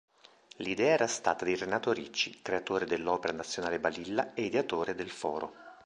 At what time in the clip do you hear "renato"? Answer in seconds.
1.55-1.91